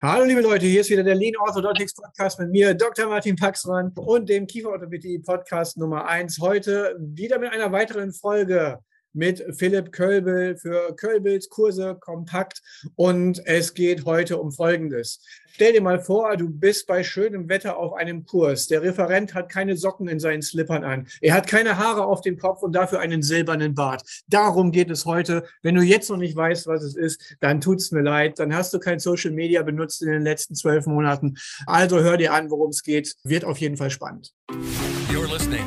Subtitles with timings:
[0.00, 3.08] Hallo liebe Leute, hier ist wieder der Lean Orthodontics Podcast mit mir, Dr.
[3.08, 6.38] Martin Paxmann und dem Kieferorthopädie Podcast Nummer 1.
[6.40, 8.78] Heute wieder mit einer weiteren Folge
[9.12, 12.60] mit Philipp Kölbel für Kölbels Kurse kompakt.
[12.96, 15.20] Und es geht heute um Folgendes.
[15.58, 18.68] Stell dir mal vor, du bist bei schönem Wetter auf einem Kurs.
[18.68, 21.08] Der Referent hat keine Socken in seinen Slippern an.
[21.20, 24.02] Er hat keine Haare auf dem Kopf und dafür einen silbernen Bart.
[24.28, 25.44] Darum geht es heute.
[25.62, 28.38] Wenn du jetzt noch nicht weißt, was es ist, dann tut es mir leid.
[28.38, 31.36] Dann hast du kein Social Media benutzt in den letzten zwölf Monaten.
[31.66, 33.16] Also hör dir an, worum es geht.
[33.24, 34.32] Wird auf jeden Fall spannend.
[35.10, 35.66] You're listening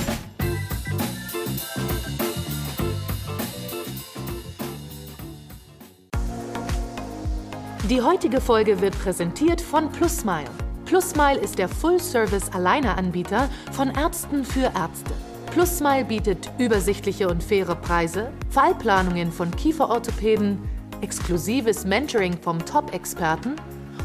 [7.91, 10.49] Die heutige Folge wird präsentiert von PlusMile.
[10.85, 15.11] PlusMile ist der Full-Service-Alleineranbieter von Ärzten für Ärzte.
[15.51, 20.57] PlusMile bietet übersichtliche und faire Preise, Fallplanungen von Kieferorthopäden,
[21.01, 23.57] exklusives Mentoring vom Top-Experten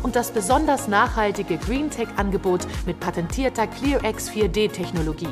[0.03, 5.31] und das besonders nachhaltige GreenTech-Angebot mit patentierter ClearX 4D-Technologie.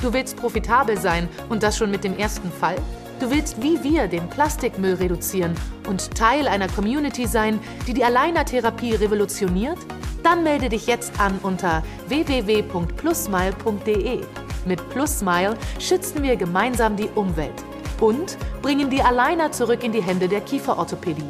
[0.00, 2.76] Du willst profitabel sein und das schon mit dem ersten Fall?
[3.18, 5.54] Du willst wie wir den Plastikmüll reduzieren
[5.88, 9.78] und Teil einer Community sein, die die Alleinertherapie revolutioniert?
[10.22, 14.20] Dann melde dich jetzt an unter www.plusmile.de.
[14.66, 17.64] Mit Plusmile schützen wir gemeinsam die Umwelt
[18.00, 21.24] und bringen die Aligner zurück in die Hände der Kieferorthopädie.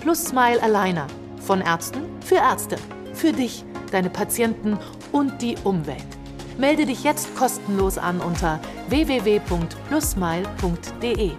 [0.00, 1.06] Plusmile Aligner.
[1.40, 2.76] Von Ärzten für Ärzte.
[3.14, 4.76] Für dich, deine Patienten
[5.12, 6.17] und die Umwelt.
[6.58, 11.30] Melde dich jetzt kostenlos an unter www.plusmile.de.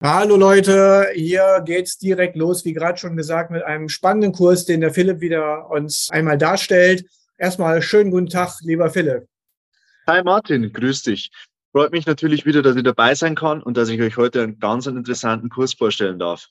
[0.00, 4.80] Hallo Leute, hier geht's direkt los, wie gerade schon gesagt, mit einem spannenden Kurs, den
[4.80, 7.06] der Philipp wieder uns einmal darstellt.
[7.36, 9.26] Erstmal schönen guten Tag, lieber Philipp.
[10.06, 11.32] Hi Martin, grüß dich.
[11.72, 14.60] Freut mich natürlich wieder, dass ich dabei sein kann und dass ich euch heute einen
[14.60, 16.46] ganz interessanten Kurs vorstellen darf.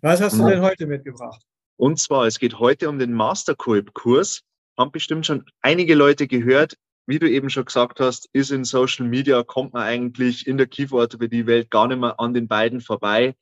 [0.00, 1.42] Was hast du denn heute mitgebracht?
[1.76, 4.40] Und zwar, es geht heute um den Master Kurs
[4.78, 6.76] haben bestimmt schon einige Leute gehört.
[7.06, 10.66] Wie du eben schon gesagt hast, ist in Social Media, kommt man eigentlich in der
[10.66, 13.34] Kieferorthopädie-Welt gar nicht mehr an den beiden vorbei,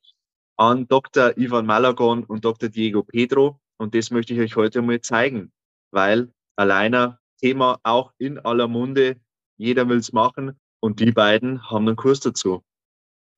[0.57, 1.37] an Dr.
[1.37, 2.69] Ivan Malagon und Dr.
[2.69, 3.59] Diego Pedro.
[3.77, 5.51] Und das möchte ich euch heute mal zeigen,
[5.91, 9.17] weil alleiner Thema auch in aller Munde,
[9.57, 12.63] jeder will es machen und die beiden haben einen Kurs dazu.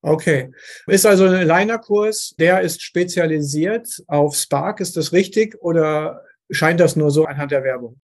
[0.03, 0.51] Okay.
[0.87, 5.61] Ist also ein Liner-Kurs, der ist spezialisiert auf Spark, ist das richtig?
[5.61, 7.99] Oder scheint das nur so anhand der Werbung.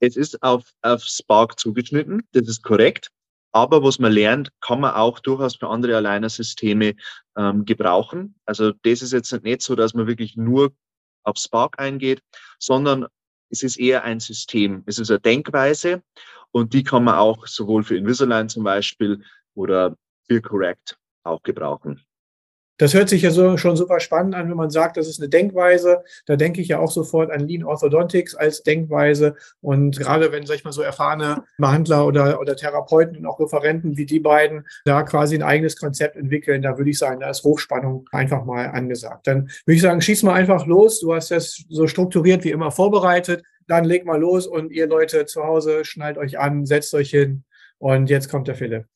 [0.00, 3.10] Es ist auf, auf Spark zugeschnitten, das ist korrekt.
[3.52, 6.94] Aber was man lernt, kann man auch durchaus für andere Aligner-Systeme
[7.36, 8.34] ähm, gebrauchen.
[8.44, 10.72] Also das ist jetzt nicht so, dass man wirklich nur
[11.24, 12.22] auf Spark eingeht,
[12.58, 13.06] sondern
[13.50, 14.82] es ist eher ein System.
[14.86, 16.02] Es ist eine Denkweise
[16.52, 19.22] und die kann man auch sowohl für Invisalign zum Beispiel
[19.54, 22.04] oder für Correct auch gebrauchen.
[22.78, 25.28] Das hört sich ja so, schon super spannend an, wenn man sagt, das ist eine
[25.28, 26.04] Denkweise.
[26.26, 29.34] Da denke ich ja auch sofort an Lean Orthodontics als Denkweise.
[29.60, 33.96] Und gerade wenn, sag ich mal, so erfahrene Behandler oder, oder Therapeuten und auch Referenten
[33.96, 37.42] wie die beiden da quasi ein eigenes Konzept entwickeln, da würde ich sagen, da ist
[37.42, 39.26] Hochspannung einfach mal angesagt.
[39.26, 41.00] Dann würde ich sagen, schieß mal einfach los.
[41.00, 43.42] Du hast das so strukturiert wie immer vorbereitet.
[43.66, 47.44] Dann leg mal los und ihr Leute zu Hause, schnallt euch an, setzt euch hin.
[47.78, 48.86] Und jetzt kommt der Philipp.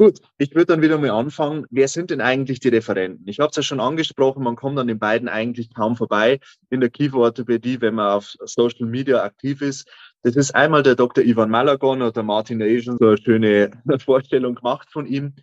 [0.00, 1.66] Gut, ich würde dann wieder mal anfangen.
[1.70, 3.26] Wer sind denn eigentlich die Referenten?
[3.26, 6.38] Ich habe es ja schon angesprochen, man kommt an den beiden eigentlich kaum vorbei
[6.70, 9.90] in der Kieferorthopädie, wenn man auf Social Media aktiv ist.
[10.22, 11.24] Das ist einmal der Dr.
[11.24, 13.72] Ivan Malagon oder Martin Asian, so eine schöne
[14.04, 15.34] Vorstellung gemacht von ihm.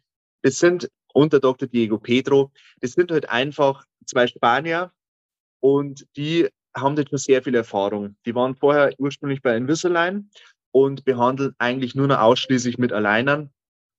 [0.41, 1.67] Das sind, und der Dr.
[1.67, 4.93] Diego Pedro, das sind halt einfach zwei Spanier
[5.59, 8.15] und die haben jetzt schon sehr viel Erfahrung.
[8.25, 10.29] Die waren vorher ursprünglich bei Invisalign
[10.71, 13.49] und behandeln eigentlich nur noch ausschließlich mit Alleinern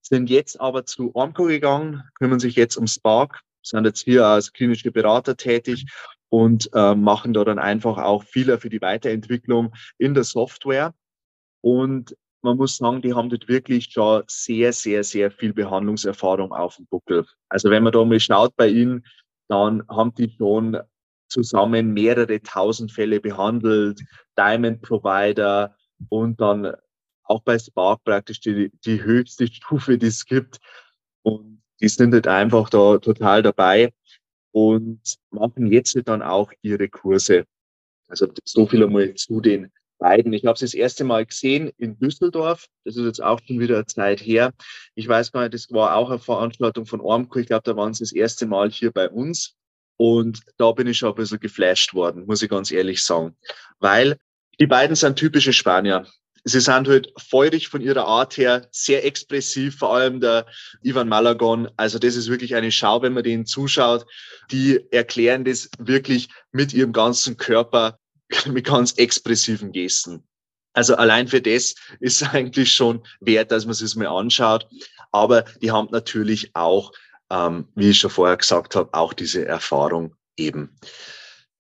[0.09, 4.53] sind jetzt aber zu Ormco gegangen, kümmern sich jetzt um Spark, sind jetzt hier als
[4.53, 5.87] klinische Berater tätig
[6.29, 10.95] und äh, machen da dann einfach auch viel für die Weiterentwicklung in der Software.
[11.61, 16.77] Und man muss sagen, die haben dort wirklich schon sehr, sehr, sehr viel Behandlungserfahrung auf
[16.77, 17.27] dem Buckel.
[17.49, 19.05] Also wenn man da mal schaut bei ihnen,
[19.49, 20.79] dann haben die schon
[21.29, 24.01] zusammen mehrere tausend Fälle behandelt,
[24.39, 25.75] Diamond Provider
[26.09, 26.73] und dann
[27.29, 30.59] auch bei Spark praktisch die, die höchste Stufe, die es gibt.
[31.23, 33.93] Und die sind halt einfach da total dabei
[34.53, 35.01] und
[35.31, 37.45] machen jetzt dann auch ihre Kurse.
[38.09, 40.33] Also so viel einmal zu den beiden.
[40.33, 42.67] Ich habe sie das erste Mal gesehen in Düsseldorf.
[42.85, 44.53] Das ist jetzt auch schon wieder eine Zeit her.
[44.95, 47.39] Ich weiß gar nicht, das war auch eine Veranstaltung von Ormco.
[47.39, 49.57] Ich glaube, da waren sie das erste Mal hier bei uns.
[49.99, 53.35] Und da bin ich schon ein bisschen geflasht worden, muss ich ganz ehrlich sagen.
[53.79, 54.19] Weil
[54.61, 56.07] die beiden sind typische Spanier.
[56.49, 60.47] Sie sind halt feurig von ihrer Art her, sehr expressiv, vor allem der
[60.81, 61.69] Ivan Malagon.
[61.77, 64.07] Also das ist wirklich eine Schau, wenn man denen zuschaut.
[64.53, 67.99] Die erklären das wirklich mit ihrem ganzen Körper,
[68.47, 70.23] mit ganz expressiven Gesten.
[70.73, 74.69] Also allein für das ist eigentlich schon wert, dass man es mal anschaut.
[75.11, 76.93] Aber die haben natürlich auch,
[77.29, 80.79] ähm, wie ich schon vorher gesagt habe, auch diese Erfahrung eben.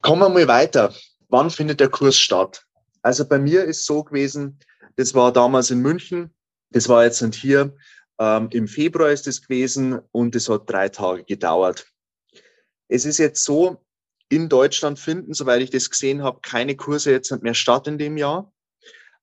[0.01, 0.95] Kommen wir mal weiter.
[1.29, 2.65] Wann findet der Kurs statt?
[3.03, 4.59] Also bei mir ist so gewesen,
[4.97, 6.35] das war damals in München.
[6.71, 7.75] Das war jetzt nicht hier.
[8.19, 11.87] Ähm, Im Februar ist es gewesen und es hat drei Tage gedauert.
[12.89, 13.85] Es ist jetzt so,
[14.29, 18.17] in Deutschland finden, soweit ich das gesehen habe, keine Kurse jetzt mehr statt in dem
[18.17, 18.53] Jahr.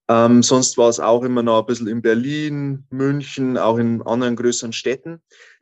[0.09, 4.35] Ähm, sonst war es auch immer noch ein bisschen in Berlin, München, auch in anderen
[4.35, 5.21] größeren Städten.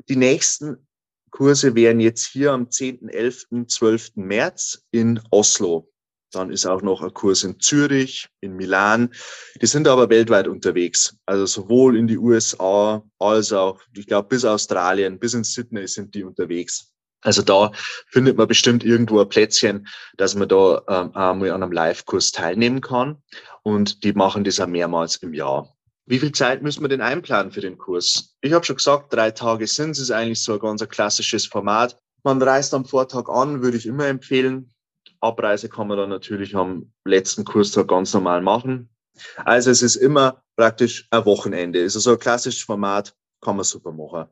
[0.09, 0.87] Die nächsten
[1.29, 4.11] Kurse wären jetzt hier am 10., 11., 12.
[4.15, 5.90] März in Oslo.
[6.31, 9.13] Dann ist auch noch ein Kurs in Zürich, in Milan.
[9.61, 11.15] Die sind aber weltweit unterwegs.
[11.25, 16.15] Also sowohl in die USA als auch, ich glaube, bis Australien, bis in Sydney sind
[16.15, 16.91] die unterwegs.
[17.21, 17.71] Also da
[18.07, 19.87] findet man bestimmt irgendwo ein Plätzchen,
[20.17, 23.21] dass man da ähm, einmal an einem Live-Kurs teilnehmen kann.
[23.63, 25.75] Und die machen das auch mehrmals im Jahr.
[26.07, 28.35] Wie viel Zeit müssen wir denn einplanen für den Kurs?
[28.41, 31.97] Ich habe schon gesagt, drei Tage sind es, ist eigentlich so ein ganz klassisches Format.
[32.23, 34.73] Man reist am Vortag an, würde ich immer empfehlen.
[35.21, 38.89] Abreise kann man dann natürlich am letzten Kurstag ganz normal machen.
[39.37, 41.79] Also es ist immer praktisch ein Wochenende.
[41.79, 44.29] Ist so ein klassisches Format, kann man super machen.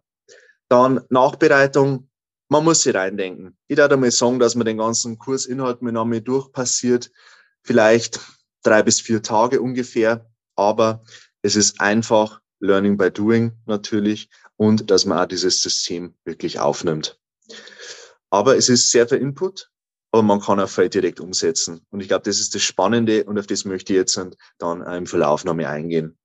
[0.67, 2.09] Dann Nachbereitung,
[2.49, 3.57] man muss sich reindenken.
[3.67, 7.11] Ich würde einmal sagen, dass man den ganzen Kursinhalt mit einmal durchpassiert,
[7.63, 8.19] vielleicht
[8.63, 11.03] drei bis vier Tage ungefähr, aber
[11.41, 17.19] es ist einfach Learning by Doing natürlich und dass man auch dieses System wirklich aufnimmt.
[18.29, 19.69] Aber es ist sehr viel Input
[20.11, 21.81] aber man kann auch viel direkt umsetzen.
[21.89, 24.19] Und ich glaube, das ist das Spannende und auf das möchte ich jetzt
[24.57, 26.17] dann im Verlauf noch mehr eingehen.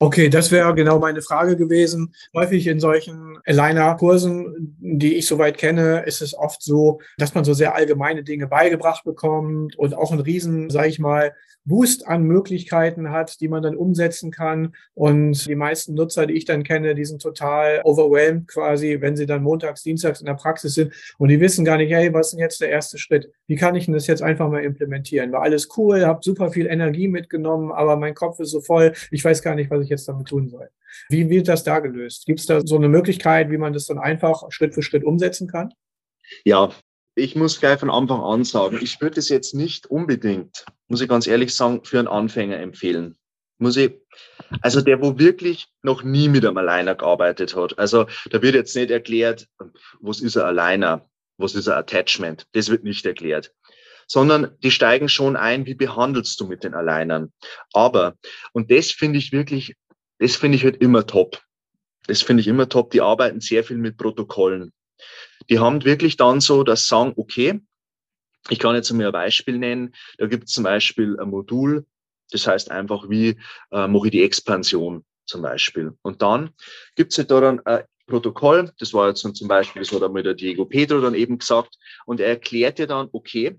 [0.00, 2.14] Okay, das wäre genau meine Frage gewesen.
[2.32, 7.52] Häufig in solchen Aligner-Kursen, die ich soweit kenne, ist es oft so, dass man so
[7.52, 11.34] sehr allgemeine Dinge beigebracht bekommt und auch einen riesen, sage ich mal,
[11.64, 14.74] Boost an Möglichkeiten hat, die man dann umsetzen kann.
[14.94, 19.26] Und die meisten Nutzer, die ich dann kenne, die sind total overwhelmed quasi, wenn sie
[19.26, 22.32] dann montags, dienstags in der Praxis sind und die wissen gar nicht, hey, was ist
[22.32, 23.30] denn jetzt der erste Schritt?
[23.46, 25.32] Wie kann ich denn das jetzt einfach mal implementieren?
[25.32, 29.24] War alles cool, habe super viel Energie mitgenommen, aber mein Kopf ist so voll, ich
[29.24, 30.70] weiß gar nicht, was ich jetzt damit tun soll.
[31.08, 32.26] Wie wird das da gelöst?
[32.26, 35.48] Gibt es da so eine Möglichkeit, wie man das dann einfach Schritt für Schritt umsetzen
[35.48, 35.72] kann?
[36.44, 36.70] Ja,
[37.18, 41.08] ich muss gleich von Anfang an sagen, ich würde es jetzt nicht unbedingt, muss ich
[41.08, 43.16] ganz ehrlich sagen, für einen Anfänger empfehlen.
[43.58, 43.92] Muss ich,
[44.60, 47.76] also der, wo wirklich noch nie mit einem Alleiner gearbeitet hat.
[47.78, 49.48] Also da wird jetzt nicht erklärt,
[50.00, 52.46] was ist ein Alleiner, was ist ein Attachment.
[52.52, 53.52] Das wird nicht erklärt.
[54.06, 57.32] Sondern die steigen schon ein, wie behandelst du mit den Alleinern.
[57.72, 58.16] Aber,
[58.52, 59.74] und das finde ich wirklich,
[60.18, 61.42] das finde ich halt immer top.
[62.06, 62.92] Das finde ich immer top.
[62.92, 64.72] Die arbeiten sehr viel mit Protokollen.
[65.50, 67.60] Die haben wirklich dann so das sagen, okay,
[68.50, 69.94] ich kann jetzt mal ein Beispiel nennen.
[70.18, 71.86] Da gibt es zum Beispiel ein Modul,
[72.30, 73.38] das heißt einfach, wie
[73.70, 75.92] äh, mache ich die Expansion zum Beispiel.
[76.02, 76.50] Und dann
[76.94, 80.22] gibt es halt da dann ein Protokoll, das war jetzt zum Beispiel, das hat einmal
[80.22, 83.58] der Diego Pedro dann eben gesagt, und er erklärt dir dann, okay,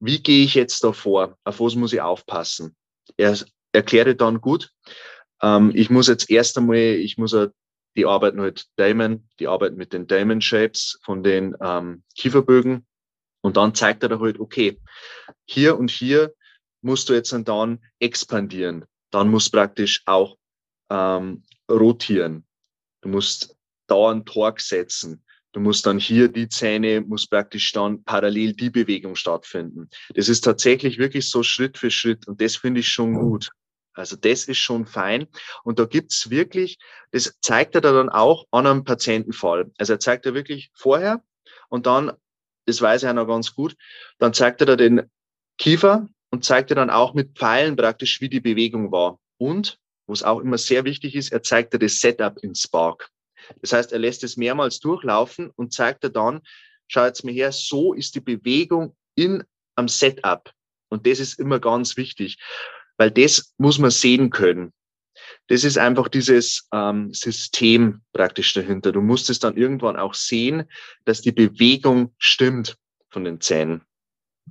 [0.00, 1.36] wie gehe ich jetzt da vor?
[1.44, 2.74] Auf was muss ich aufpassen?
[3.18, 3.36] Er
[3.72, 4.72] erklärt dann gut,
[5.42, 7.36] ähm, ich muss jetzt erst einmal, ich muss
[7.96, 12.86] die arbeiten halt Diamond, die arbeiten mit den Diamond Shapes von den ähm, Kieferbögen.
[13.42, 14.78] Und dann zeigt er da halt, okay,
[15.46, 16.34] hier und hier
[16.82, 18.84] musst du jetzt dann expandieren.
[19.10, 20.36] Dann musst praktisch auch
[20.90, 22.44] ähm, rotieren.
[23.00, 23.56] Du musst
[23.86, 25.24] dauernd Torque setzen.
[25.52, 29.88] Du musst dann hier die Zähne, muss praktisch dann parallel die Bewegung stattfinden.
[30.14, 33.50] Das ist tatsächlich wirklich so Schritt für Schritt und das finde ich schon gut.
[33.94, 35.26] Also das ist schon fein.
[35.64, 36.78] Und da gibt's wirklich,
[37.12, 39.70] das zeigt er dann auch an einem Patientenfall.
[39.78, 41.22] Also er zeigt er wirklich vorher
[41.68, 42.12] und dann,
[42.66, 43.76] das weiß er noch ganz gut,
[44.18, 45.10] dann zeigt er da den
[45.58, 49.18] Kiefer und zeigt er dann auch mit Pfeilen praktisch, wie die Bewegung war.
[49.38, 53.10] Und, was auch immer sehr wichtig ist, er zeigt er das Setup in Spark.
[53.60, 56.40] Das heißt, er lässt es mehrmals durchlaufen und zeigt er dann,
[56.88, 59.44] schau jetzt mal her, so ist die Bewegung in
[59.76, 60.52] am Setup.
[60.88, 62.38] Und das ist immer ganz wichtig
[63.00, 64.74] weil das muss man sehen können.
[65.48, 68.92] Das ist einfach dieses ähm, System praktisch dahinter.
[68.92, 70.64] Du musst es dann irgendwann auch sehen,
[71.06, 72.76] dass die Bewegung stimmt
[73.08, 73.80] von den Zähnen.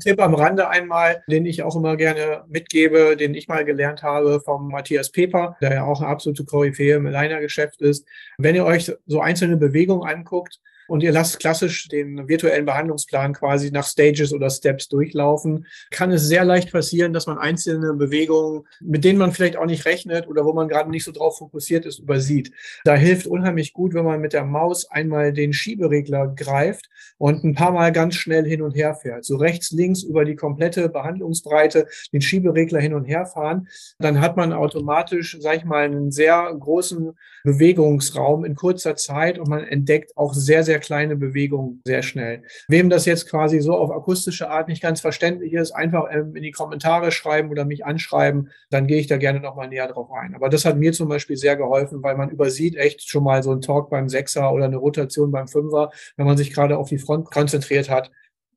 [0.02, 4.42] Tipp am Rande einmal, den ich auch immer gerne mitgebe, den ich mal gelernt habe
[4.44, 8.08] vom Matthias Peper, der ja auch eine absolute Koryphäe im Aligner-Geschäft ist.
[8.40, 13.72] Wenn ihr euch so einzelne Bewegungen anguckt, und ihr lasst klassisch den virtuellen Behandlungsplan quasi
[13.72, 19.04] nach Stages oder Steps durchlaufen, kann es sehr leicht passieren, dass man einzelne Bewegungen, mit
[19.04, 22.00] denen man vielleicht auch nicht rechnet oder wo man gerade nicht so drauf fokussiert ist,
[22.00, 22.52] übersieht.
[22.84, 27.54] Da hilft unheimlich gut, wenn man mit der Maus einmal den Schieberegler greift und ein
[27.54, 29.26] paar Mal ganz schnell hin und her fährt.
[29.26, 33.68] So rechts, links über die komplette Behandlungsbreite den Schieberegler hin und her fahren.
[34.00, 39.48] Dann hat man automatisch, sag ich mal, einen sehr großen Bewegungsraum in kurzer Zeit und
[39.48, 42.44] man entdeckt auch sehr, sehr kleine Bewegungen sehr schnell.
[42.68, 46.44] Wem das jetzt quasi so auf akustische Art nicht ganz verständlich ist, einfach ähm, in
[46.44, 50.36] die Kommentare schreiben oder mich anschreiben, dann gehe ich da gerne nochmal näher drauf ein.
[50.36, 53.52] Aber das hat mir zum Beispiel sehr geholfen, weil man übersieht echt schon mal so
[53.52, 57.00] einen Talk beim Sechser oder eine Rotation beim Fünfer, wenn man sich gerade auf die
[57.00, 58.12] Front konzentriert hat.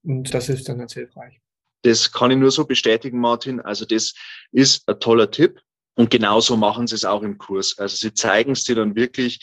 [0.05, 1.41] Und das ist dann ganz hilfreich.
[1.83, 3.61] Das kann ich nur so bestätigen, Martin.
[3.61, 4.15] Also das
[4.53, 5.61] ist ein toller Tipp.
[5.95, 7.79] Und genauso machen sie es auch im Kurs.
[7.79, 9.41] Also sie zeigen es dir dann wirklich,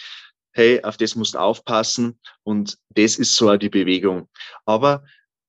[0.52, 4.28] hey, auf das musst du aufpassen und das ist so die Bewegung.
[4.66, 5.04] Aber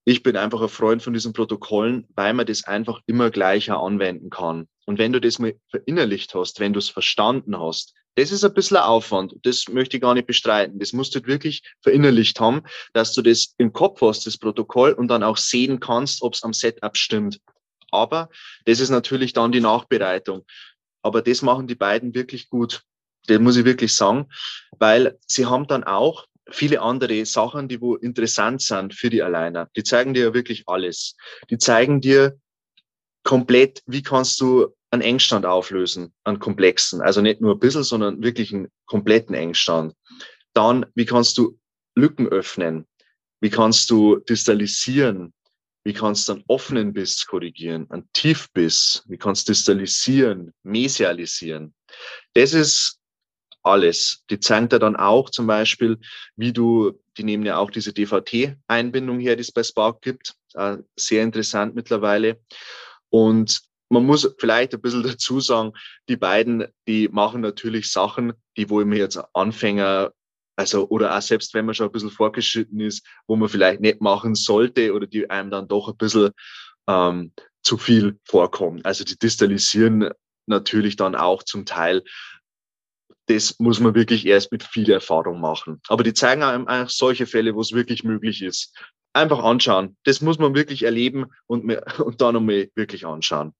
[0.04, 4.30] ich bin einfach ein Freund von diesen Protokollen, weil man das einfach immer gleicher anwenden
[4.30, 4.66] kann.
[4.86, 8.54] Und wenn du das mal verinnerlicht hast, wenn du es verstanden hast, das ist ein
[8.54, 9.34] bisschen Aufwand.
[9.42, 10.78] Das möchte ich gar nicht bestreiten.
[10.78, 15.08] Das musst du wirklich verinnerlicht haben, dass du das im Kopf hast, das Protokoll, und
[15.08, 17.40] dann auch sehen kannst, ob es am Setup stimmt.
[17.90, 18.28] Aber
[18.64, 20.44] das ist natürlich dann die Nachbereitung.
[21.02, 22.82] Aber das machen die beiden wirklich gut.
[23.30, 24.26] Das muss ich wirklich sagen,
[24.78, 29.68] weil sie haben dann auch viele andere Sachen, die wo interessant sind für die Alleiner.
[29.76, 31.16] Die zeigen dir ja wirklich alles.
[31.48, 32.38] Die zeigen dir
[33.22, 37.00] komplett, wie kannst du einen Engstand auflösen, einen komplexen.
[37.00, 39.94] Also nicht nur ein bisschen, sondern wirklich einen kompletten Engstand.
[40.52, 41.58] Dann, wie kannst du
[41.94, 42.86] Lücken öffnen?
[43.40, 45.32] Wie kannst du distalisieren?
[45.84, 49.04] Wie kannst du einen offenen Biss korrigieren, einen Tiefbiss?
[49.06, 51.74] Wie kannst du distalisieren, mesialisieren?
[52.34, 52.99] Das ist
[53.62, 54.24] alles.
[54.30, 55.98] Die dir dann auch zum Beispiel,
[56.36, 60.34] wie du, die nehmen ja auch diese DVT-Einbindung her, die es bei Spark gibt.
[60.54, 62.40] Äh, sehr interessant mittlerweile.
[63.10, 65.72] Und man muss vielleicht ein bisschen dazu sagen,
[66.08, 70.12] die beiden, die machen natürlich Sachen, die wo ich mir jetzt Anfänger,
[70.56, 74.00] also oder auch selbst wenn man schon ein bisschen vorgeschritten ist, wo man vielleicht nicht
[74.00, 76.30] machen sollte oder die einem dann doch ein bisschen
[76.86, 78.84] ähm, zu viel vorkommen.
[78.84, 80.10] Also die distalisieren
[80.46, 82.02] natürlich dann auch zum Teil
[83.30, 85.80] das muss man wirklich erst mit viel Erfahrung machen.
[85.88, 88.76] Aber die zeigen einem eigentlich solche Fälle, wo es wirklich möglich ist.
[89.12, 89.96] Einfach anschauen.
[90.04, 91.64] Das muss man wirklich erleben und,
[92.00, 93.54] und dann nochmal wirklich anschauen.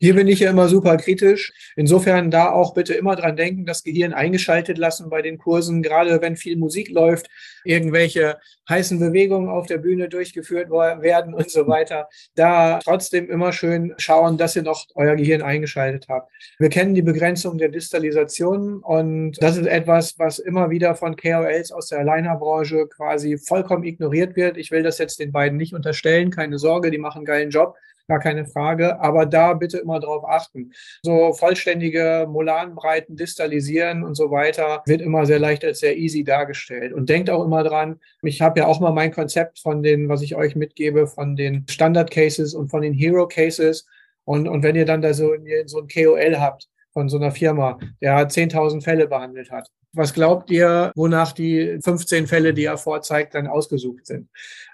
[0.00, 1.52] Hier bin ich ja immer super kritisch.
[1.76, 6.20] Insofern da auch bitte immer dran denken, das Gehirn eingeschaltet lassen bei den Kursen, gerade
[6.20, 7.28] wenn viel Musik läuft,
[7.64, 12.08] irgendwelche heißen Bewegungen auf der Bühne durchgeführt werden und so weiter.
[12.34, 16.30] Da trotzdem immer schön schauen, dass ihr noch euer Gehirn eingeschaltet habt.
[16.58, 21.72] Wir kennen die Begrenzung der Distalisation und das ist etwas, was immer wieder von KOLs
[21.72, 24.56] aus der Aligner-Branche quasi vollkommen ignoriert wird.
[24.56, 27.76] Ich will das jetzt den beiden nicht unterstellen, keine Sorge, die machen einen geilen Job
[28.08, 28.98] gar keine Frage.
[29.00, 30.72] Aber da bitte immer drauf achten.
[31.02, 36.92] So vollständige Molanbreiten distalisieren und so weiter wird immer sehr leicht als sehr easy dargestellt.
[36.92, 40.22] Und denkt auch immer dran, ich habe ja auch mal mein Konzept von den, was
[40.22, 43.86] ich euch mitgebe, von den Standard Cases und von den Hero Cases.
[44.24, 45.34] Und, und wenn ihr dann da so,
[45.66, 50.50] so ein KOL habt von so einer Firma, der 10.000 Fälle behandelt hat, was glaubt
[50.50, 54.28] ihr, wonach die 15 Fälle, die er vorzeigt, dann ausgesucht sind?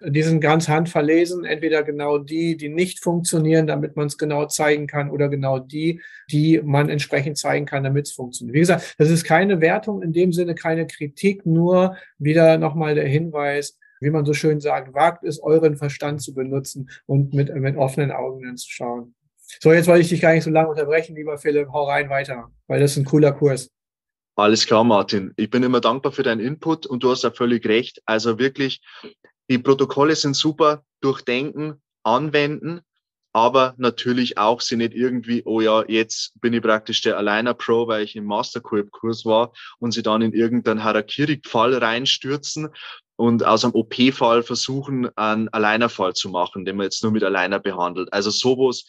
[0.04, 4.86] Die sind ganz handverlesen, entweder genau die, die nicht funktionieren, damit man es genau zeigen
[4.86, 8.54] kann, oder genau die, die man entsprechend zeigen kann, damit es funktioniert.
[8.54, 13.06] Wie gesagt, das ist keine Wertung, in dem Sinne keine Kritik, nur wieder nochmal der
[13.06, 17.76] Hinweis, wie man so schön sagt, wagt es, euren Verstand zu benutzen und mit, mit
[17.76, 19.14] offenen Augen zu schauen.
[19.60, 22.50] So, jetzt wollte ich dich gar nicht so lange unterbrechen, lieber Philipp, hau rein weiter,
[22.66, 23.70] weil das ist ein cooler Kurs.
[24.36, 25.32] Alles klar, Martin.
[25.36, 28.02] Ich bin immer dankbar für deinen Input und du hast ja völlig recht.
[28.04, 28.80] Also wirklich,
[29.48, 32.80] die Protokolle sind super, durchdenken, anwenden,
[33.32, 37.86] aber natürlich auch sie nicht irgendwie, oh ja, jetzt bin ich praktisch der Alleiner Pro,
[37.86, 42.70] weil ich im Mastercorp-Kurs war und sie dann in irgendeinen Harakiri-Fall reinstürzen
[43.16, 47.60] und aus einem OP-Fall versuchen, einen Alleinerfall zu machen, den man jetzt nur mit Alleiner
[47.60, 48.12] behandelt.
[48.12, 48.84] Also sowas,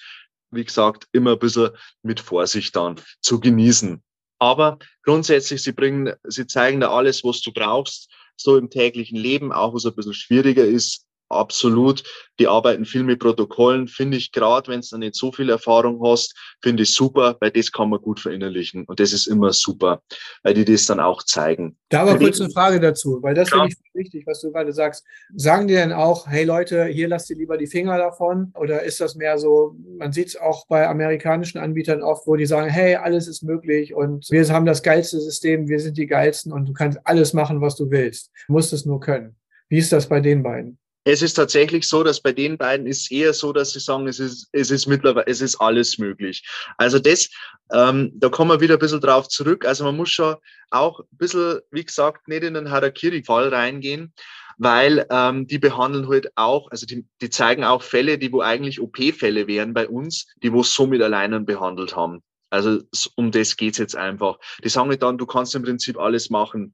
[0.50, 1.70] wie gesagt, immer ein bisschen
[2.02, 4.02] mit Vorsicht dann zu genießen.
[4.40, 9.52] Aber grundsätzlich, sie bringen, sie zeigen da alles, was du brauchst, so im täglichen Leben,
[9.52, 12.04] auch was ein bisschen schwieriger ist, absolut.
[12.40, 16.36] Die arbeiten viel mit Protokollen, finde ich gerade, wenn du nicht so viel Erfahrung hast,
[16.62, 20.02] finde ich super, weil das kann man gut verinnerlichen und das ist immer super,
[20.44, 21.78] weil die das dann auch zeigen.
[21.90, 25.06] Da aber kurz eine Frage dazu, weil das finde ich wichtig, was du gerade sagst.
[25.34, 29.00] Sagen die denn auch, hey Leute, hier lasst ihr lieber die Finger davon oder ist
[29.00, 32.96] das mehr so, man sieht es auch bei amerikanischen Anbietern oft, wo die sagen, hey,
[32.96, 36.74] alles ist möglich und wir haben das geilste System, wir sind die geilsten und du
[36.74, 38.32] kannst alles machen, was du willst.
[38.48, 39.38] Du musst es nur können.
[39.70, 40.78] Wie ist das bei den beiden?
[41.08, 44.20] Es ist tatsächlich so, dass bei den beiden ist eher so, dass sie sagen, es
[44.20, 46.44] ist, es ist mittlerweile, es ist alles möglich.
[46.78, 47.30] Also das,
[47.72, 49.66] ähm, da kommen wir wieder ein bisschen drauf zurück.
[49.66, 50.36] Also man muss schon
[50.72, 54.14] auch ein bisschen, wie gesagt, nicht in den Harakiri-Fall reingehen,
[54.58, 58.82] weil ähm, die behandeln halt auch, also die, die zeigen auch Fälle, die wo eigentlich
[58.82, 62.24] OP-Fälle wären bei uns, die wo so mit alleinen behandelt haben.
[62.50, 62.80] Also
[63.16, 64.38] um das geht's jetzt einfach.
[64.64, 66.74] Die sagen nicht dann, du kannst im Prinzip alles machen.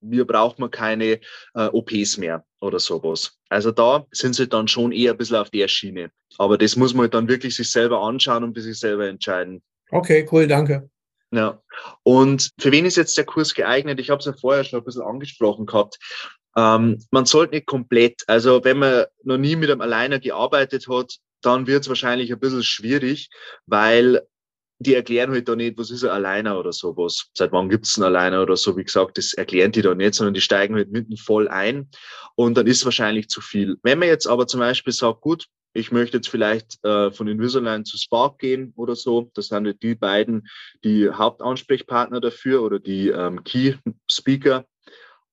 [0.00, 1.20] Wir brauchen keine
[1.54, 3.38] äh, OPs mehr oder sowas.
[3.48, 6.10] Also da sind sie dann schon eher ein bisschen auf der Schiene.
[6.38, 9.62] Aber das muss man dann wirklich sich selber anschauen und für sich selber entscheiden.
[9.90, 10.90] Okay, cool, danke.
[11.30, 11.60] Ja.
[12.02, 13.98] Und für wen ist jetzt der Kurs geeignet?
[13.98, 15.98] Ich habe es ja vorher schon ein bisschen angesprochen gehabt.
[16.56, 21.16] Ähm, man sollte nicht komplett, also wenn man noch nie mit einem Alleiner gearbeitet hat,
[21.42, 23.28] dann wird es wahrscheinlich ein bisschen schwierig,
[23.66, 24.22] weil
[24.78, 27.30] die erklären halt da nicht, was ist ein Alleiner oder sowas.
[27.34, 28.76] Seit wann gibt es einen Alleiner oder so.
[28.76, 31.88] Wie gesagt, das erklären die da nicht, sondern die steigen halt mitten voll ein
[32.34, 33.76] und dann ist wahrscheinlich zu viel.
[33.82, 37.84] Wenn man jetzt aber zum Beispiel sagt, gut, ich möchte jetzt vielleicht äh, von Invisalign
[37.84, 39.30] zu Spark gehen oder so.
[39.34, 40.48] Das sind halt die beiden
[40.84, 43.74] die Hauptansprechpartner dafür oder die ähm, Key
[44.08, 44.64] Speaker.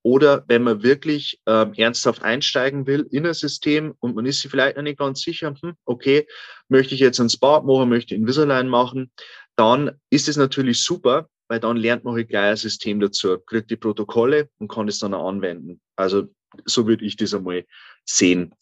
[0.04, 4.50] Oder wenn man wirklich ähm, ernsthaft einsteigen will in ein System und man ist sich
[4.50, 6.28] vielleicht noch nicht ganz sicher, hm, okay,
[6.72, 9.12] möchte ich jetzt ein Spark machen, möchte Invisalign machen,
[9.56, 13.70] dann ist es natürlich super, weil dann lernt man halt gleich ein System dazu, kriegt
[13.70, 15.82] die Protokolle und kann es dann auch anwenden.
[15.96, 16.28] Also
[16.66, 17.66] so würde ich das einmal
[18.06, 18.54] sehen.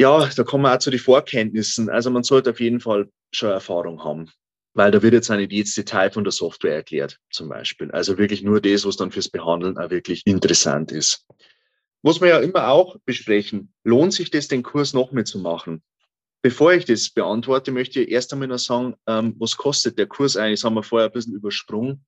[0.00, 1.90] Ja, da kommen wir auch zu den Vorkenntnissen.
[1.90, 4.30] Also man sollte auf jeden Fall schon Erfahrung haben
[4.78, 7.90] weil da wird jetzt nicht jedes Detail von der Software erklärt, zum Beispiel.
[7.90, 11.26] Also wirklich nur das, was dann fürs Behandeln auch wirklich interessant ist.
[12.02, 15.82] Muss man ja immer auch besprechen, lohnt sich das, den Kurs noch mitzumachen?
[16.42, 20.36] Bevor ich das beantworte, möchte ich erst einmal noch sagen, ähm, was kostet der Kurs
[20.36, 20.60] eigentlich?
[20.60, 22.04] Das haben wir vorher ein bisschen übersprungen.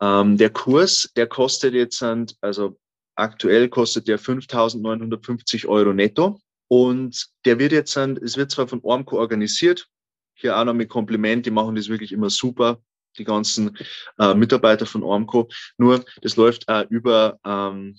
[0.00, 2.02] Ähm, der Kurs, der kostet jetzt,
[2.40, 2.78] also
[3.14, 6.40] aktuell kostet der 5.950 Euro netto.
[6.68, 9.88] Und der wird jetzt, es wird zwar von Ormco organisiert,
[10.34, 12.80] hier auch noch mit Kompliment, die machen das wirklich immer super,
[13.18, 13.76] die ganzen
[14.18, 15.48] äh, Mitarbeiter von Ormco.
[15.76, 17.96] Nur, das läuft auch über, ähm,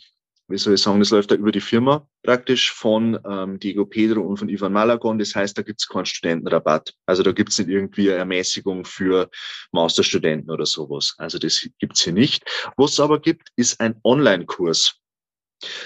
[0.51, 4.21] wie soll ich sagen, das läuft da über die Firma praktisch von ähm, Diego Pedro
[4.21, 5.17] und von Ivan Malagon.
[5.17, 6.93] Das heißt, da gibt es keinen Studentenrabatt.
[7.05, 9.29] Also da gibt es nicht irgendwie eine Ermäßigung für
[9.71, 11.15] Masterstudenten oder sowas.
[11.17, 12.43] Also das gibt es hier nicht.
[12.77, 14.95] Was es aber gibt, ist ein Online-Kurs.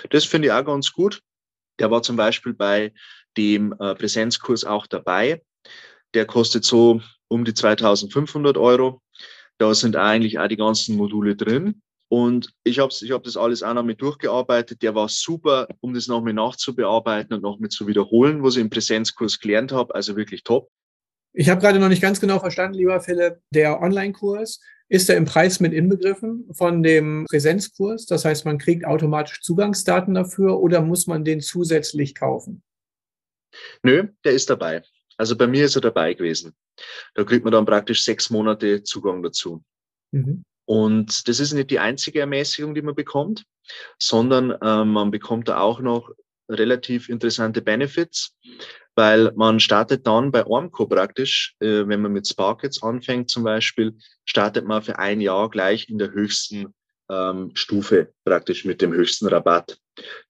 [0.10, 1.22] Das finde ich auch ganz gut.
[1.80, 2.94] Der war zum Beispiel bei
[3.38, 5.44] dem äh, Präsenzkurs auch dabei.
[6.14, 9.02] Der kostet so um die 2500 Euro.
[9.58, 11.82] Da sind eigentlich auch die ganzen Module drin.
[12.08, 14.82] Und ich habe ich hab das alles auch noch mit durchgearbeitet.
[14.82, 18.62] Der war super, um das noch mit nachzubearbeiten und noch mit zu wiederholen, was ich
[18.62, 19.94] im Präsenzkurs gelernt habe.
[19.96, 20.70] Also wirklich top.
[21.34, 25.26] Ich habe gerade noch nicht ganz genau verstanden, lieber Philipp, der Online-Kurs, ist er im
[25.26, 28.06] Preis mit inbegriffen von dem Präsenzkurs?
[28.06, 32.64] Das heißt, man kriegt automatisch Zugangsdaten dafür oder muss man den zusätzlich kaufen?
[33.84, 34.84] Nö, der ist dabei.
[35.18, 36.54] Also bei mir ist er dabei gewesen.
[37.16, 39.64] Da kriegt man dann praktisch sechs Monate Zugang dazu.
[40.12, 40.44] Mhm.
[40.66, 43.46] Und das ist nicht die einzige Ermäßigung, die man bekommt,
[44.00, 46.12] sondern äh, man bekommt da auch noch
[46.50, 48.36] relativ interessante Benefits,
[48.96, 53.44] weil man startet dann bei Ormco praktisch, äh, wenn man mit Spark jetzt anfängt zum
[53.44, 56.74] Beispiel, startet man für ein Jahr gleich in der höchsten
[57.10, 59.78] ähm, Stufe, praktisch mit dem höchsten Rabatt.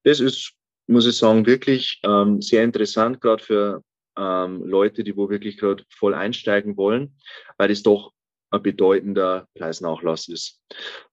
[0.04, 0.52] Das ist,
[0.86, 3.82] muss ich sagen, wirklich ähm, sehr interessant, gerade für
[4.18, 7.16] ähm, Leute, die wo wirklich gerade voll einsteigen wollen,
[7.58, 8.12] weil das doch
[8.50, 10.60] ein bedeutender Preisnachlass ist.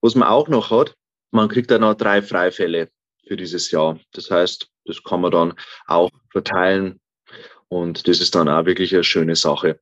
[0.01, 0.95] Was man auch noch hat,
[1.31, 2.89] man kriegt dann noch drei Freifälle
[3.27, 3.99] für dieses Jahr.
[4.11, 5.53] Das heißt, das kann man dann
[5.87, 6.99] auch verteilen
[7.69, 9.79] und das ist dann auch wirklich eine schöne Sache.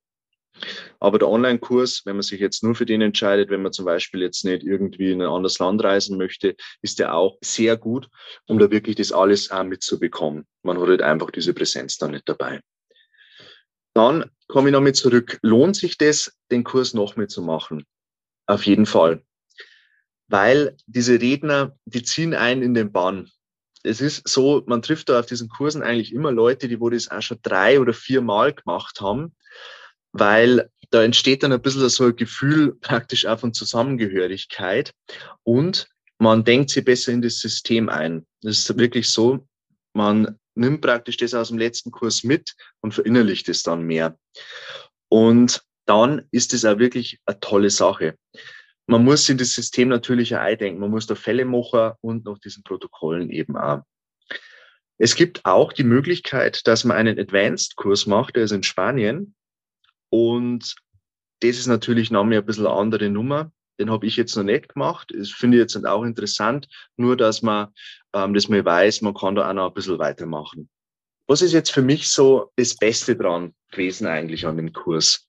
[0.99, 4.21] Aber der Online-Kurs, wenn man sich jetzt nur für den entscheidet, wenn man zum Beispiel
[4.21, 8.07] jetzt nicht irgendwie in ein anderes Land reisen möchte, ist der auch sehr gut,
[8.47, 10.45] um da wirklich das alles auch mitzubekommen.
[10.63, 12.61] Man hat halt einfach diese Präsenz da nicht dabei.
[13.93, 15.39] Dann komme ich nochmal zurück.
[15.41, 17.85] Lohnt sich das, den Kurs noch mitzumachen?
[18.47, 19.23] Auf jeden Fall.
[20.27, 23.29] Weil diese Redner, die ziehen einen in den Bann.
[23.83, 27.09] Es ist so, man trifft da auf diesen Kursen eigentlich immer Leute, die wo das
[27.09, 29.33] auch schon drei oder vier Mal gemacht haben,
[30.11, 34.91] weil da entsteht dann ein bisschen so ein Gefühl praktisch auch von Zusammengehörigkeit
[35.43, 35.87] und
[36.19, 38.27] man denkt sich besser in das System ein.
[38.41, 39.47] Das ist wirklich so,
[39.93, 44.17] man nimmt praktisch das aus dem letzten Kurs mit und verinnerlicht es dann mehr.
[45.09, 48.15] Und dann ist es auch wirklich eine tolle Sache.
[48.87, 50.81] Man muss in das System natürlich auch eindenken.
[50.81, 53.81] Man muss da Fälle machen und noch diesen Protokollen eben auch.
[54.97, 59.33] Es gibt auch die Möglichkeit, dass man einen Advanced-Kurs macht, der ist in Spanien.
[60.09, 60.75] Und
[61.39, 63.51] das ist natürlich noch ein bisschen eine andere Nummer.
[63.81, 65.11] Den habe ich jetzt noch nicht gemacht.
[65.17, 66.67] Das finde ich jetzt auch interessant,
[66.97, 67.69] nur dass man
[68.13, 70.69] ähm, das mal weiß, man kann da auch noch ein bisschen weitermachen.
[71.25, 75.27] Was ist jetzt für mich so das Beste dran gewesen eigentlich an dem Kurs?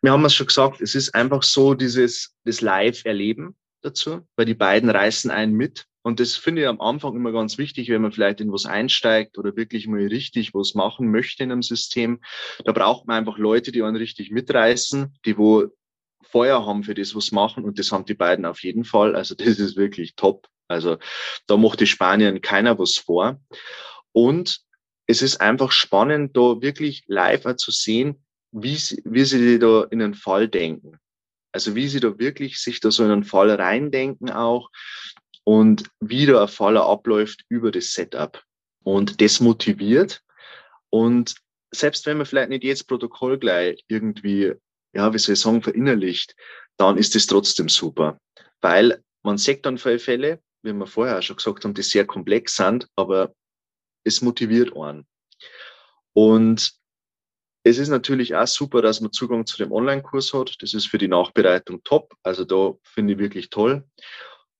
[0.00, 4.54] Wir haben es schon gesagt, es ist einfach so dieses das Live-Erleben dazu, weil die
[4.54, 5.84] beiden reißen einen mit.
[6.02, 9.36] Und das finde ich am Anfang immer ganz wichtig, wenn man vielleicht in was einsteigt
[9.36, 12.20] oder wirklich mal richtig was machen möchte in einem System.
[12.64, 15.68] Da braucht man einfach Leute, die einen richtig mitreißen, die wo
[16.22, 17.64] Feuer haben für das, was machen.
[17.64, 19.16] Und das haben die beiden auf jeden Fall.
[19.16, 20.48] Also das ist wirklich top.
[20.68, 20.98] Also
[21.46, 23.40] da macht die Spanien keiner was vor.
[24.12, 24.60] Und
[25.06, 30.02] es ist einfach spannend, da wirklich live zu sehen, wie sie, wie sie da in
[30.02, 30.98] einen Fall denken.
[31.52, 34.70] Also wie sie da wirklich sich da so in einen Fall reindenken auch
[35.42, 38.42] und wie da ein Fall abläuft über das Setup.
[38.82, 40.22] Und das motiviert.
[40.90, 41.34] Und
[41.72, 44.54] selbst wenn man vielleicht nicht jedes Protokoll gleich irgendwie,
[44.92, 46.34] ja, wie soll ich sagen, verinnerlicht,
[46.76, 48.18] dann ist es trotzdem super.
[48.60, 52.86] Weil man sieht dann Fälle, wie wir vorher schon gesagt haben, die sehr komplex sind,
[52.96, 53.34] aber
[54.04, 55.06] es motiviert einen.
[56.12, 56.72] Und
[57.62, 60.56] es ist natürlich auch super, dass man Zugang zu dem Online-Kurs hat.
[60.60, 62.14] Das ist für die Nachbereitung top.
[62.22, 63.84] Also da finde ich wirklich toll.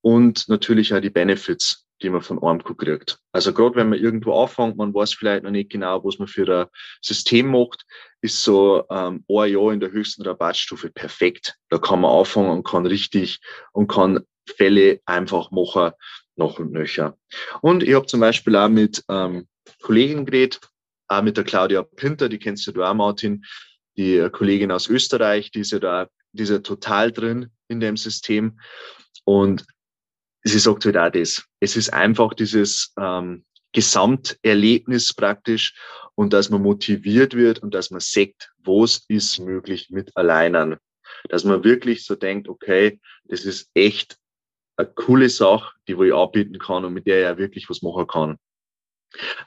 [0.03, 3.19] Und natürlich auch die Benefits, die man von Armco kriegt.
[3.33, 6.63] Also gerade wenn man irgendwo anfängt, man weiß vielleicht noch nicht genau, was man für
[6.63, 6.67] ein
[7.03, 7.85] System macht,
[8.23, 11.57] ist so ähm, ein Jahr in der höchsten Rabattstufe perfekt.
[11.69, 13.41] Da kann man anfangen und kann richtig
[13.73, 15.93] und kann Fälle einfach machen,
[16.37, 17.17] noch und nöcher.
[17.61, 19.47] Und ich habe zum Beispiel auch mit ähm,
[19.83, 20.61] Kollegen geredet,
[21.09, 23.45] auch mit der Claudia Pinter, die kennst du auch, Martin,
[23.97, 27.97] die Kollegin aus Österreich, die ist ja da, die ist ja total drin in dem
[27.97, 28.59] System.
[29.25, 29.67] Und
[30.43, 31.45] sie sagt halt auch das.
[31.61, 35.75] Es ist einfach dieses ähm, Gesamterlebnis praktisch
[36.15, 40.77] und dass man motiviert wird und dass man sieht, was ist möglich mit Alleinern.
[41.29, 44.17] Dass man wirklich so denkt, okay, das ist echt
[44.77, 47.83] eine coole Sache, die wo ich anbieten kann und mit der ich ja wirklich was
[47.83, 48.37] machen kann.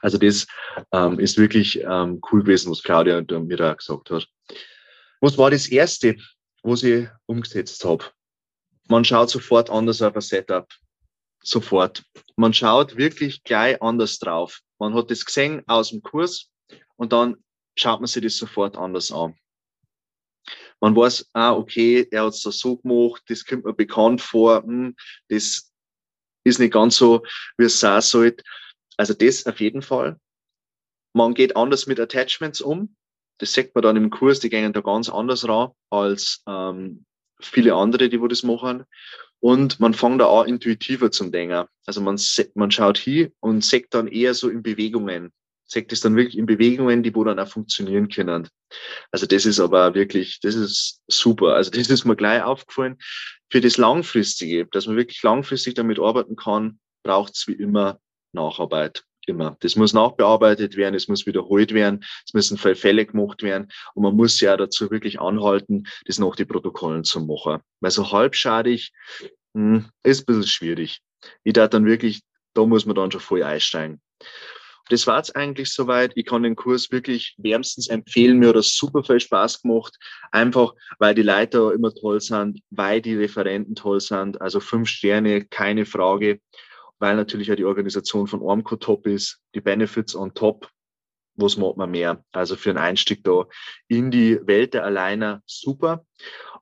[0.00, 0.46] Also das
[0.92, 4.28] ähm, ist wirklich ähm, cool gewesen, was Claudia mir da gesagt hat.
[5.20, 6.16] Was war das Erste,
[6.62, 8.04] was ich umgesetzt habe?
[8.88, 10.68] Man schaut sofort anders auf ein Setup.
[11.44, 12.02] Sofort.
[12.36, 14.60] Man schaut wirklich gleich anders drauf.
[14.78, 16.50] Man hat das gesehen aus dem Kurs
[16.96, 17.36] und dann
[17.76, 19.36] schaut man sich das sofort anders an.
[20.80, 24.62] Man weiß, ah, okay, er hat es da so gemacht, das kommt mir bekannt vor,
[24.62, 24.96] hm,
[25.28, 25.72] das
[26.44, 27.22] ist nicht ganz so,
[27.56, 28.42] wie es sein sollte.
[28.96, 30.18] Also das auf jeden Fall.
[31.14, 32.96] Man geht anders mit Attachments um.
[33.38, 37.04] Das sieht man dann im Kurs, die gehen da ganz anders ran als ähm,
[37.40, 38.84] viele andere, die wo das machen.
[39.44, 41.66] Und man fängt da auch intuitiver zum Denken.
[41.84, 42.18] Also man,
[42.54, 45.34] man schaut hier und sieht dann eher so in Bewegungen.
[45.66, 48.48] Sieht es dann wirklich in Bewegungen, die wo dann auch funktionieren können.
[49.12, 51.56] Also das ist aber wirklich, das ist super.
[51.56, 52.96] Also das ist mir gleich aufgefallen.
[53.50, 58.00] Für das Langfristige, dass man wirklich langfristig damit arbeiten kann, braucht es wie immer
[58.32, 59.04] Nacharbeit.
[59.26, 59.56] Immer.
[59.60, 64.14] Das muss nachbearbeitet werden, es muss wiederholt werden, es müssen Fälle gemacht werden und man
[64.14, 67.60] muss ja dazu wirklich anhalten, das nach die Protokollen zu machen.
[67.80, 68.92] Weil so halbschadig
[69.54, 71.00] hm, ist ein bisschen schwierig.
[71.42, 72.20] Ich da dann wirklich,
[72.52, 74.00] da muss man dann schon voll einsteigen.
[74.90, 76.12] Das war jetzt eigentlich soweit.
[76.14, 78.38] Ich kann den Kurs wirklich wärmstens empfehlen.
[78.38, 79.96] Mir hat das super viel Spaß gemacht.
[80.30, 84.42] Einfach, weil die Leiter immer toll sind, weil die Referenten toll sind.
[84.42, 86.40] Also fünf Sterne, keine Frage
[87.04, 90.70] weil natürlich ja die Organisation von Ormco top ist, die Benefits on top,
[91.36, 92.24] was macht man mehr?
[92.32, 93.44] Also für einen Einstieg da
[93.88, 96.06] in die Welt der Alleiner super.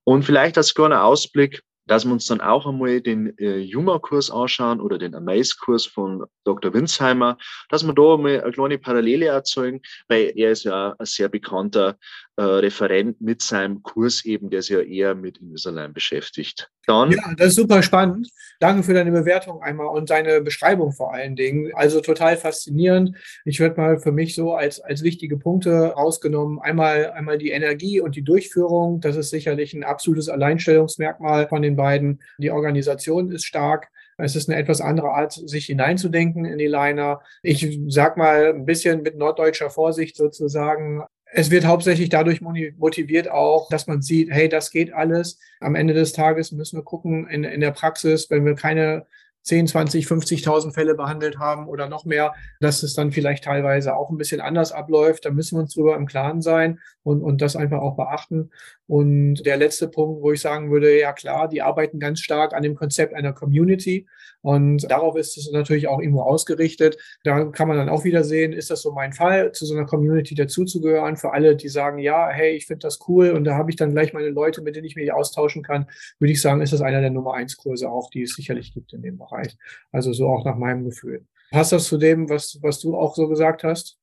[0.02, 4.80] Und vielleicht als kleiner Ausblick, dass wir uns dann auch einmal den äh, Juma-Kurs anschauen
[4.80, 6.74] oder den Amaze-Kurs von Dr.
[6.74, 11.28] Winsheimer, dass wir da mal eine kleine Parallele erzeugen, weil er ist ja ein sehr
[11.28, 11.96] bekannter
[12.36, 16.70] äh, Referent mit seinem Kurs eben, der sich ja eher mit Invisalign beschäftigt.
[16.86, 18.30] Dann, ja, das ist super spannend.
[18.58, 21.70] Danke für deine Bewertung einmal und deine Beschreibung vor allen Dingen.
[21.74, 23.16] Also total faszinierend.
[23.44, 26.58] Ich würde mal für mich so als, als wichtige Punkte rausgenommen.
[26.58, 29.00] Einmal, einmal die Energie und die Durchführung.
[29.00, 32.22] Das ist sicherlich ein absolutes Alleinstellungsmerkmal von den beiden.
[32.38, 33.88] Die Organisation ist stark.
[34.16, 37.20] Es ist eine etwas andere Art, sich hineinzudenken in die Liner.
[37.42, 41.02] Ich sag mal ein bisschen mit norddeutscher Vorsicht sozusagen
[41.34, 45.38] es wird hauptsächlich dadurch motiviert auch, dass man sieht, hey, das geht alles.
[45.60, 49.06] Am Ende des Tages müssen wir gucken in, in der Praxis, wenn wir keine
[49.42, 54.10] 10, 20, 50.000 Fälle behandelt haben oder noch mehr, dass es dann vielleicht teilweise auch
[54.10, 55.24] ein bisschen anders abläuft.
[55.24, 58.50] Da müssen wir uns drüber im Klaren sein und, und das einfach auch beachten.
[58.92, 62.62] Und der letzte Punkt, wo ich sagen würde, ja klar, die arbeiten ganz stark an
[62.62, 64.06] dem Konzept einer Community.
[64.42, 66.98] Und darauf ist es natürlich auch irgendwo ausgerichtet.
[67.24, 69.86] Da kann man dann auch wieder sehen, ist das so mein Fall, zu so einer
[69.86, 71.16] Community dazuzugehören.
[71.16, 73.92] Für alle, die sagen, ja, hey, ich finde das cool und da habe ich dann
[73.92, 75.86] gleich meine Leute, mit denen ich mich austauschen kann,
[76.18, 78.92] würde ich sagen, ist das einer der Nummer eins Kurse auch, die es sicherlich gibt
[78.92, 79.56] in dem Bereich.
[79.90, 81.24] Also so auch nach meinem Gefühl.
[81.50, 83.96] Passt das zu dem, was, was du auch so gesagt hast?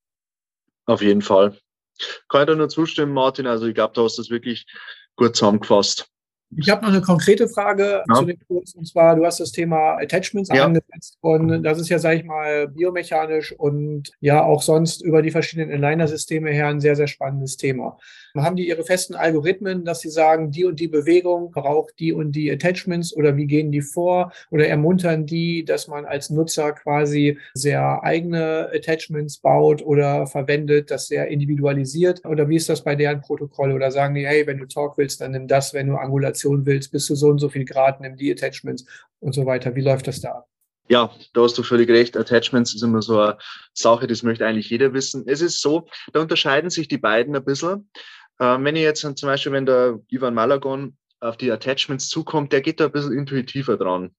[0.86, 1.56] Auf jeden Fall.
[2.28, 3.46] Kann ich da nur zustimmen, Martin.
[3.46, 4.66] Also ich glaube, du hast das wirklich
[5.16, 6.08] gut zusammengefasst.
[6.56, 8.14] Ich habe noch eine konkrete Frage ja.
[8.14, 8.74] zu dem Kurs.
[8.74, 10.64] Und zwar, du hast das Thema Attachments ja.
[10.64, 11.16] angesetzt.
[11.20, 15.72] Und das ist ja, sage ich mal, biomechanisch und ja auch sonst über die verschiedenen
[15.72, 17.98] Aligner-Systeme her ein sehr, sehr spannendes Thema.
[18.36, 22.32] Haben die ihre festen Algorithmen, dass sie sagen, die und die Bewegung braucht die und
[22.32, 24.32] die Attachments oder wie gehen die vor?
[24.50, 31.08] Oder ermuntern die, dass man als Nutzer quasi sehr eigene Attachments baut oder verwendet, das
[31.08, 32.24] sehr individualisiert?
[32.24, 33.72] Oder wie ist das bei deren Protokoll?
[33.72, 36.92] Oder sagen die, hey, wenn du Talk willst, dann nimm das, wenn du Angulation willst,
[36.92, 38.84] bis zu so und so viel Grad, nimm die Attachments
[39.20, 39.74] und so weiter.
[39.74, 40.44] Wie läuft das da?
[40.90, 42.16] Ja, da hast du völlig recht.
[42.16, 43.38] Attachments ist immer so eine
[43.72, 45.22] Sache, das möchte eigentlich jeder wissen.
[45.28, 47.88] Es ist so, da unterscheiden sich die beiden ein bisschen.
[48.40, 52.62] Ähm, wenn ich jetzt zum Beispiel, wenn der Ivan Malagon auf die Attachments zukommt, der
[52.62, 54.14] geht da ein bisschen intuitiver dran.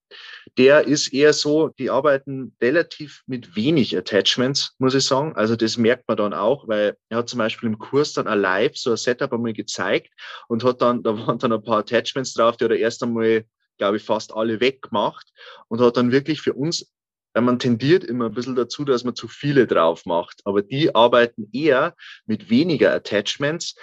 [0.58, 5.36] Der ist eher so, die arbeiten relativ mit wenig Attachments, muss ich sagen.
[5.36, 8.78] Also das merkt man dann auch, weil er hat zum Beispiel im Kurs dann live
[8.78, 10.14] so ein Setup einmal gezeigt
[10.48, 13.46] und hat dann, da waren dann ein paar Attachments drauf, die hat er erst einmal,
[13.78, 15.28] glaube ich, fast alle weggemacht
[15.70, 16.92] und hat dann wirklich für uns
[17.34, 20.42] weil man tendiert immer ein bisschen dazu, dass man zu viele drauf macht.
[20.46, 23.76] Aber die arbeiten eher mit weniger Attachments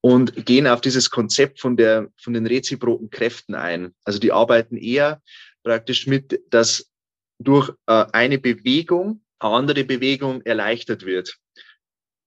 [0.00, 3.94] und gehen auf dieses Konzept von, der, von den reziproken Kräften ein.
[4.04, 5.20] Also die arbeiten eher
[5.62, 6.90] praktisch mit, dass
[7.38, 11.36] durch äh, eine Bewegung eine andere Bewegung erleichtert wird.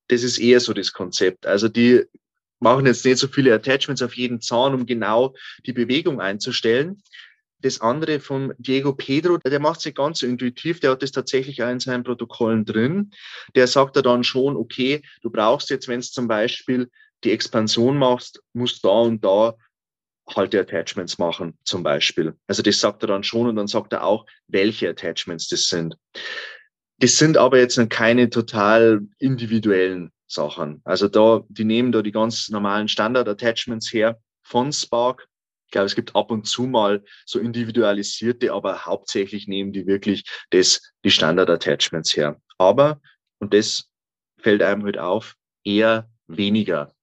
[0.10, 1.46] Das ist eher so das Konzept.
[1.46, 2.04] Also die
[2.60, 5.34] machen jetzt nicht so viele Attachments auf jeden Zahn, um genau
[5.66, 7.02] die Bewegung einzustellen,
[7.66, 11.70] das andere von Diego Pedro, der macht sich ganz intuitiv, der hat das tatsächlich auch
[11.70, 13.12] in seinen Protokollen drin.
[13.56, 16.90] Der sagt da dann schon, okay, du brauchst jetzt, wenn es zum Beispiel
[17.24, 19.56] die Expansion machst, musst da und da
[20.36, 22.36] halt die Attachments machen, zum Beispiel.
[22.48, 25.96] Also das sagt er dann schon und dann sagt er auch, welche Attachments das sind.
[27.00, 30.82] Das sind aber jetzt keine total individuellen Sachen.
[30.84, 35.28] Also da, die nehmen da die ganz normalen Standard-Attachments her von Spark
[35.66, 40.24] ich glaube, es gibt ab und zu mal so individualisierte, aber hauptsächlich nehmen die wirklich
[40.52, 42.40] das, die Standard-Attachments her.
[42.58, 43.02] Aber,
[43.40, 43.90] und das
[44.40, 46.96] fällt einem halt auf, eher weniger.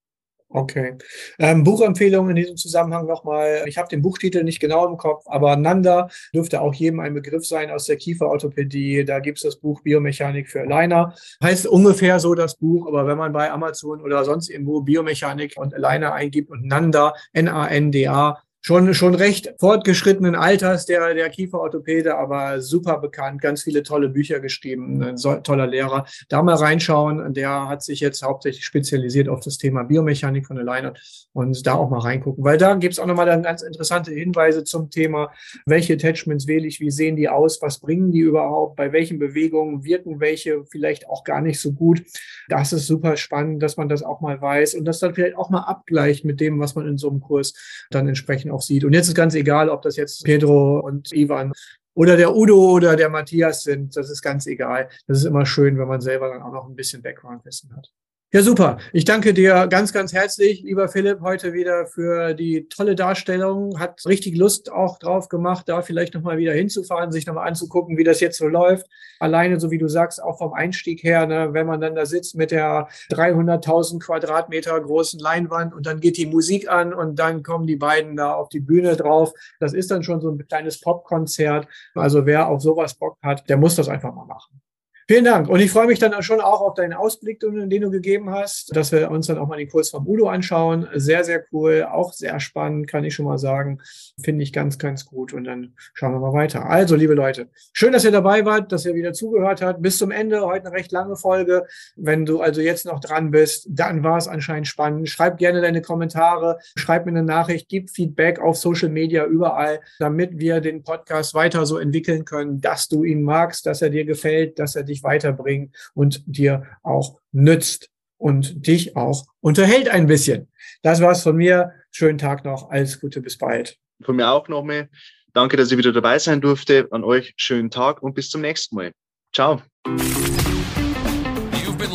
[0.55, 0.95] Okay.
[1.39, 3.63] Ähm, Buchempfehlung in diesem Zusammenhang nochmal.
[3.65, 7.47] Ich habe den Buchtitel nicht genau im Kopf, aber Nanda dürfte auch jedem ein Begriff
[7.47, 9.03] sein aus der Kieferorthopädie.
[9.03, 11.15] Da gibt es das Buch Biomechanik für Aligner.
[11.41, 15.73] Heißt ungefähr so das Buch, aber wenn man bei Amazon oder sonst irgendwo Biomechanik und
[15.73, 22.99] Aligner eingibt und Nanda, N-A-N-D-A, schon, schon recht fortgeschrittenen Alters, der, der Kieferorthopäde, aber super
[22.99, 26.05] bekannt, ganz viele tolle Bücher geschrieben, ein so, toller Lehrer.
[26.29, 30.93] Da mal reinschauen, der hat sich jetzt hauptsächlich spezialisiert auf das Thema Biomechanik von Alignern
[31.33, 34.89] und da auch mal reingucken, weil da gibt es auch nochmal ganz interessante Hinweise zum
[34.89, 35.31] Thema,
[35.65, 39.83] welche Attachments wähle ich, wie sehen die aus, was bringen die überhaupt, bei welchen Bewegungen
[39.83, 42.01] wirken welche vielleicht auch gar nicht so gut.
[42.47, 45.49] Das ist super spannend, dass man das auch mal weiß und das dann vielleicht auch
[45.49, 47.53] mal abgleicht mit dem, was man in so einem Kurs
[47.89, 48.83] dann entsprechend auch sieht.
[48.85, 51.51] Und jetzt ist ganz egal, ob das jetzt Pedro und Ivan
[51.95, 53.95] oder der Udo oder der Matthias sind.
[53.95, 54.89] Das ist ganz egal.
[55.07, 57.91] Das ist immer schön, wenn man selber dann auch noch ein bisschen Background-Wissen hat.
[58.35, 58.79] Ja, super.
[58.93, 63.79] Ich danke dir ganz, ganz herzlich, lieber Philipp, heute wieder für die tolle Darstellung.
[63.79, 68.03] Hat richtig Lust auch drauf gemacht, da vielleicht nochmal wieder hinzufahren, sich nochmal anzugucken, wie
[68.03, 68.87] das jetzt so läuft.
[69.19, 72.33] Alleine, so wie du sagst, auch vom Einstieg her, ne, wenn man dann da sitzt
[72.33, 77.67] mit der 300.000 Quadratmeter großen Leinwand und dann geht die Musik an und dann kommen
[77.67, 79.31] die beiden da auf die Bühne drauf.
[79.59, 81.67] Das ist dann schon so ein kleines Popkonzert.
[81.93, 84.62] Also wer auf sowas Bock hat, der muss das einfach mal machen.
[85.07, 85.49] Vielen Dank.
[85.49, 88.91] Und ich freue mich dann schon auch auf deinen Ausblick, den du gegeben hast, dass
[88.91, 90.87] wir uns dann auch mal den Kurs vom Udo anschauen.
[90.93, 91.85] Sehr, sehr cool.
[91.91, 93.79] Auch sehr spannend, kann ich schon mal sagen.
[94.23, 95.33] Finde ich ganz, ganz gut.
[95.33, 96.69] Und dann schauen wir mal weiter.
[96.69, 99.81] Also, liebe Leute, schön, dass ihr dabei wart, dass ihr wieder zugehört habt.
[99.81, 100.41] Bis zum Ende.
[100.45, 101.65] Heute eine recht lange Folge.
[101.97, 105.09] Wenn du also jetzt noch dran bist, dann war es anscheinend spannend.
[105.09, 106.59] Schreib gerne deine Kommentare.
[106.77, 107.67] Schreib mir eine Nachricht.
[107.67, 112.87] Gib Feedback auf Social Media überall, damit wir den Podcast weiter so entwickeln können, dass
[112.87, 117.19] du ihn magst, dass er dir gefällt, dass er dich dich weiterbringen und dir auch
[117.31, 120.49] nützt und dich auch unterhält ein bisschen.
[120.81, 121.73] Das war's von mir.
[121.91, 122.69] Schönen Tag noch.
[122.69, 123.21] Alles Gute.
[123.21, 123.77] Bis bald.
[124.01, 124.87] Von mir auch noch mehr.
[125.33, 126.87] Danke, dass ich wieder dabei sein durfte.
[126.91, 128.91] An euch schönen Tag und bis zum nächsten Mal.
[129.33, 129.61] Ciao.